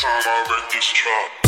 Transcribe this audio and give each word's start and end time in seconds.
time 0.00 0.22
I 0.24 0.46
write 0.48 0.70
this 0.70 0.86
track. 0.86 1.47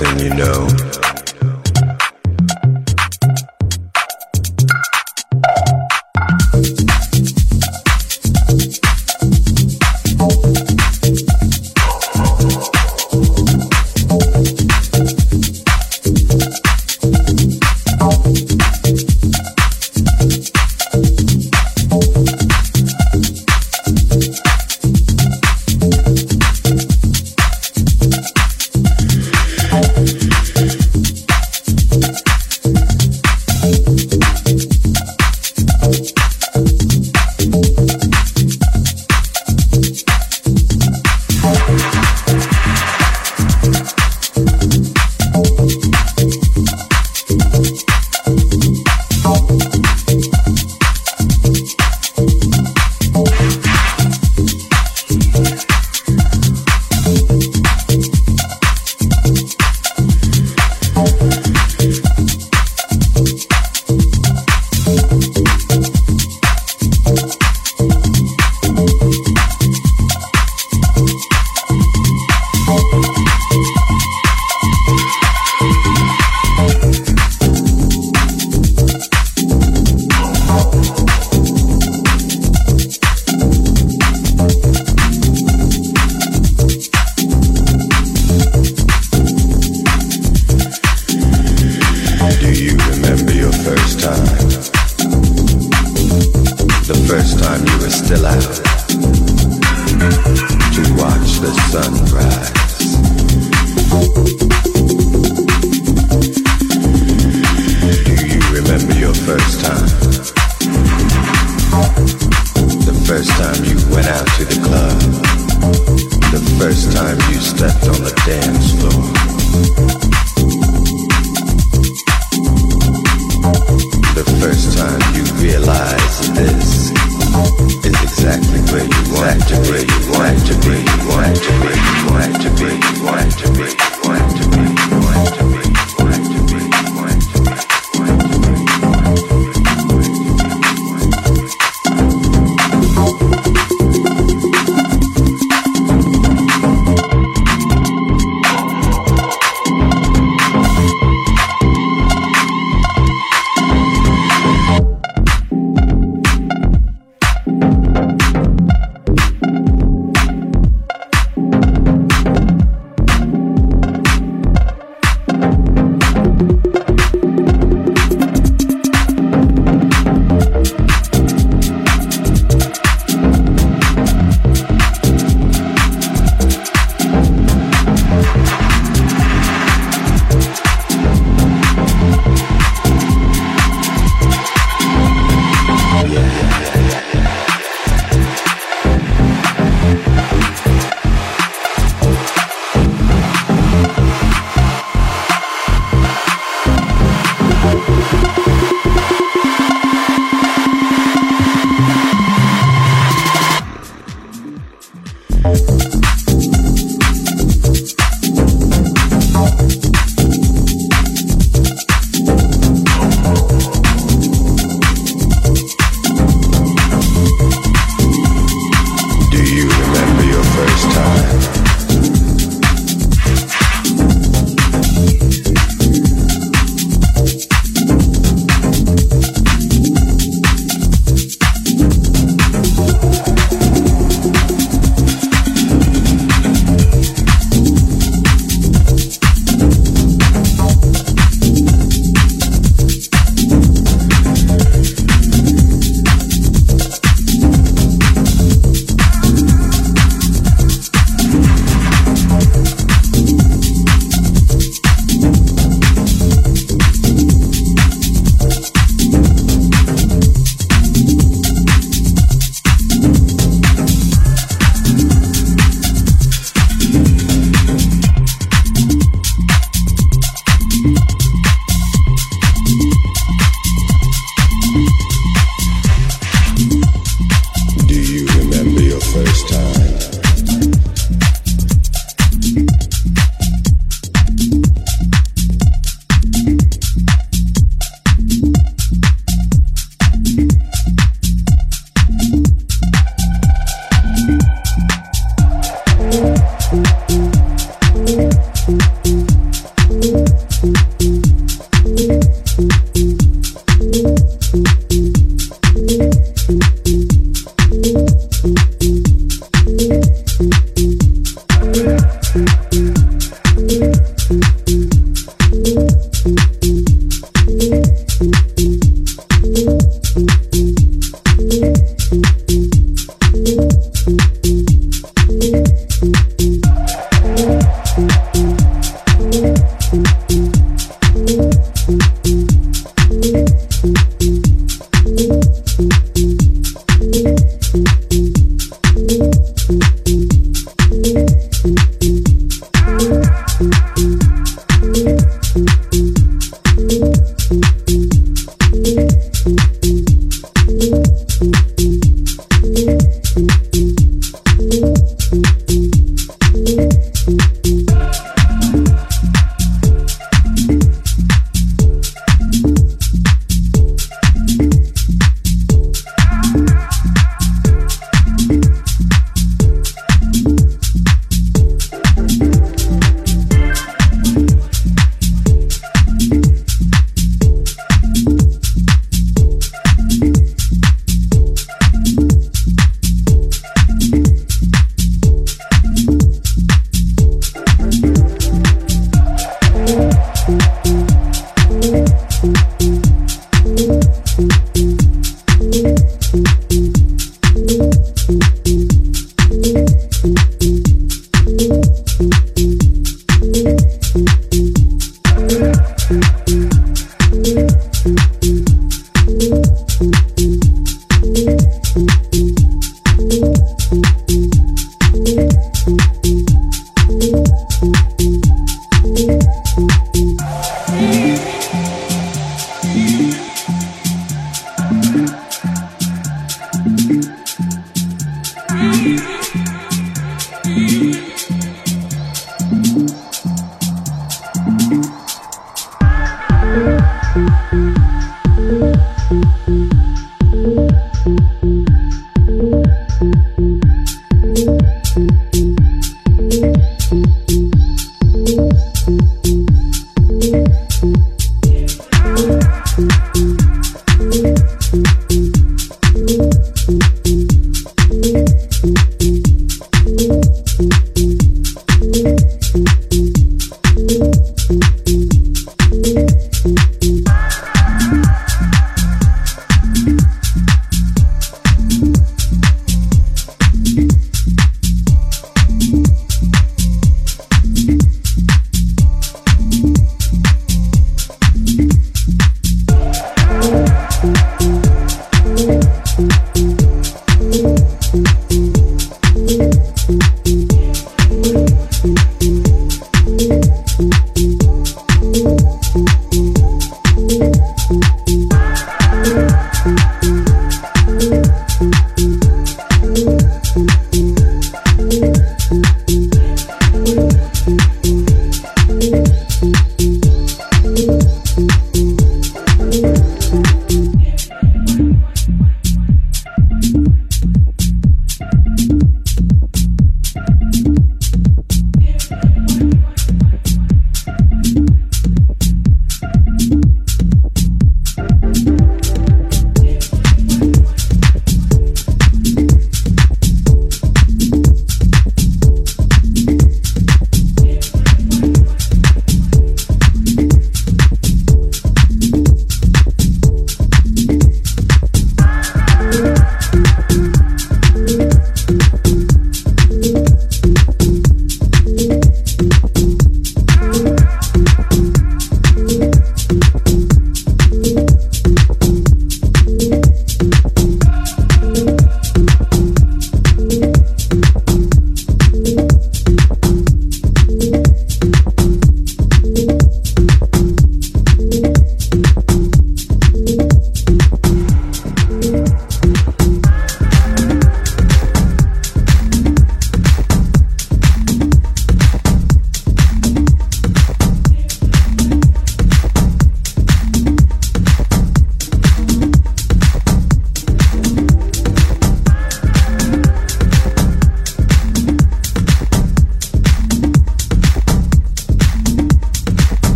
Everything 0.00 0.30
you 0.30 0.34
know. 0.34 0.57